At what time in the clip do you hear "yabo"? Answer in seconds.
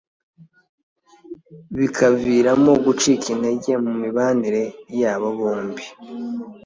5.01-5.27